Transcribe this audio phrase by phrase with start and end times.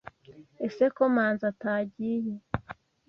[0.65, 2.33] ese ko Manzi atagiye.